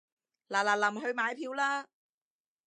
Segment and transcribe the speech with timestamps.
[0.49, 1.85] 嗱嗱臨去買票啦